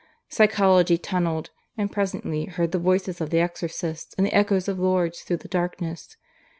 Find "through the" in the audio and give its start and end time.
5.21-5.47